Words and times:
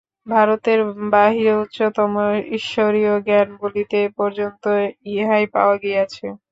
ভারতের 0.27 0.79
বাহিরে 1.11 1.53
উচ্চতম 1.63 2.13
ঈশ্বরীয় 2.57 3.13
জ্ঞান 3.25 3.47
বলিতে 3.61 3.97
এ 4.01 4.09
পর্যন্ত 4.17 4.63
ইহাই 5.11 5.45
পাওয়া 5.53 5.75
গিয়াছে। 5.83 6.25